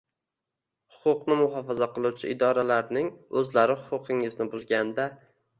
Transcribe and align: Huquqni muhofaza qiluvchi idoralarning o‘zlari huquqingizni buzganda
Huquqni 1.01 1.37
muhofaza 1.41 1.89
qiluvchi 1.99 2.31
idoralarning 2.37 3.13
o‘zlari 3.43 3.79
huquqingizni 3.85 4.53
buzganda 4.57 5.11